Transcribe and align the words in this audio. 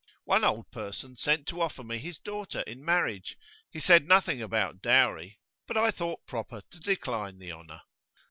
One 0.25 0.43
old 0.43 0.71
person 0.71 1.15
sent 1.15 1.45
to 1.49 1.61
offer 1.61 1.83
me 1.83 1.99
his 1.99 2.17
daughter 2.17 2.61
in 2.61 2.83
marriage; 2.83 3.37
he 3.69 3.79
said 3.79 4.07
nothing 4.07 4.41
about 4.41 4.81
dowry, 4.81 5.37
but 5.67 5.77
I 5.77 5.91
thought 5.91 6.25
proper 6.25 6.63
to 6.71 6.79
decline 6.79 7.37
the 7.37 7.51
honour. 7.51 7.81